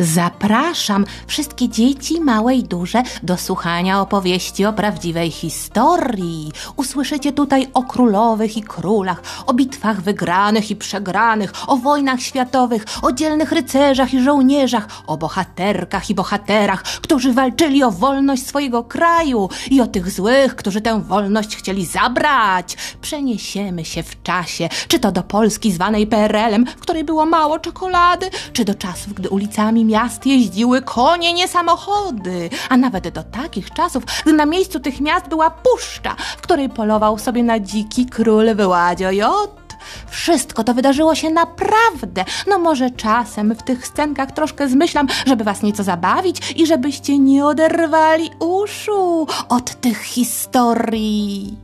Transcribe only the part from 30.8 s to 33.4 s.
konie, nie samochody, a nawet do